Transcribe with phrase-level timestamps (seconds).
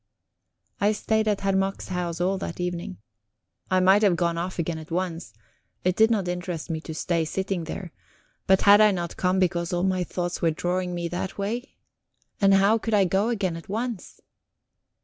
[0.79, 2.97] I stayed at Herr Mack's house all that evening.
[3.69, 5.31] I might have gone off again at once
[5.83, 7.91] it did not interest me to stay sitting there
[8.47, 11.75] but had I not come because all my thoughts were drawing me that way?
[12.41, 14.19] And how could I go again at once?